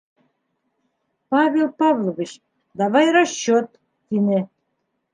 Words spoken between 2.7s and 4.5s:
давай расчет,— тине.